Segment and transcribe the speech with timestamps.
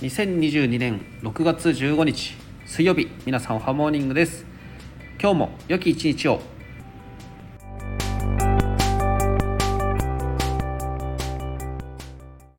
[0.00, 4.46] 2022年6月15日水曜日皆さんおはモーニングです。
[5.20, 6.40] 今日も良き一日を